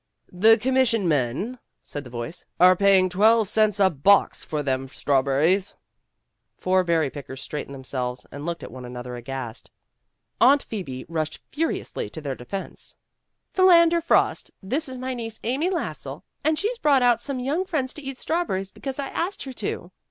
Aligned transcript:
"The 0.33 0.57
commission 0.57 1.07
men," 1.07 1.59
said 1.83 2.03
the 2.03 2.09
voice, 2.09 2.43
"are 2.59 2.75
paying 2.75 3.07
twelve 3.07 3.47
cents 3.47 3.79
a 3.79 3.91
box 3.91 4.43
for 4.43 4.63
them 4.63 4.87
strawberries." 4.87 5.75
Four 6.57 6.83
berry 6.83 7.11
pickers 7.11 7.39
straightened 7.43 7.75
themselves 7.75 8.25
and 8.31 8.43
looked 8.43 8.63
at 8.63 8.71
one 8.71 8.83
another 8.83 9.15
aghast. 9.15 9.69
Aunt 10.39 10.63
46 10.63 10.69
PEGGY 10.71 10.71
RAYMOND'S 10.71 10.71
WAY 10.71 10.77
Phoebe 11.05 11.13
rushed 11.13 11.39
furiously 11.55 12.09
to 12.09 12.21
their 12.21 12.33
defense. 12.33 12.97
"Philander 13.53 14.01
Frost, 14.01 14.49
this 14.63 14.89
is 14.89 14.97
my 14.97 15.13
niece, 15.13 15.39
Amy 15.43 15.69
Lassell, 15.69 16.23
and 16.43 16.57
she's 16.57 16.79
brought 16.79 17.03
out 17.03 17.21
some 17.21 17.39
young 17.39 17.63
friends 17.63 17.93
to 17.93 18.01
eat 18.01 18.17
strawberries, 18.17 18.71
because 18.71 18.97
I 18.97 19.09
asked 19.09 19.43
her 19.43 19.53
to." 19.53 19.91